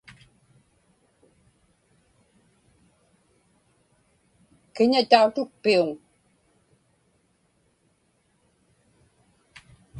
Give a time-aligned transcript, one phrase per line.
[4.75, 5.89] Kiña tautukpiuŋ?